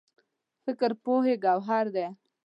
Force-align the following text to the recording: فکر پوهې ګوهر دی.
فکر 0.63 0.89
پوهې 1.03 1.33
ګوهر 1.45 1.85
دی. 1.95 2.07